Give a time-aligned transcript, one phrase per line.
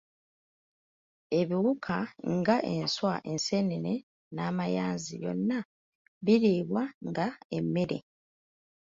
[1.39, 1.95] "Ebiwuka
[2.35, 3.93] nga enswa, enseenene
[4.33, 5.59] n’amayanzi byonna
[6.25, 7.27] biriibwa nga
[7.57, 7.99] emmere."